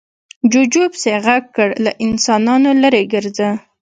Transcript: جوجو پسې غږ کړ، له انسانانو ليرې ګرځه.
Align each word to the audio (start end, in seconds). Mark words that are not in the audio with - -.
جوجو 0.51 0.83
پسې 0.91 1.11
غږ 1.25 1.43
کړ، 1.55 1.69
له 1.85 1.91
انسانانو 2.05 2.69
ليرې 2.81 3.03
ګرځه. 3.13 3.49